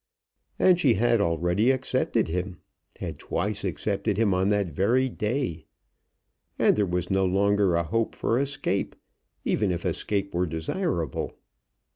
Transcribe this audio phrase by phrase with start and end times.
[0.57, 2.57] And she had already accepted him,
[2.99, 5.67] had twice accepted him on that very day!
[6.57, 8.95] And there was no longer a hope for escape,
[9.45, 11.33] even if escape were desirable.